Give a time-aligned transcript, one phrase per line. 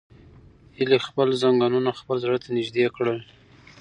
[0.77, 3.19] هیلې خپل زنګونونه خپل زړه ته نږدې کړل.